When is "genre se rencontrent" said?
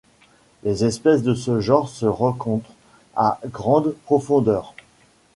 1.59-2.73